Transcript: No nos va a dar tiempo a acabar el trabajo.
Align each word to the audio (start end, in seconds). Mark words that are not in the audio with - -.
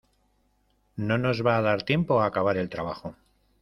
No 1.11 1.19
nos 1.27 1.43
va 1.51 1.55
a 1.59 1.67
dar 1.69 1.79
tiempo 1.93 2.19
a 2.19 2.25
acabar 2.25 2.57
el 2.57 2.71
trabajo. 2.77 3.17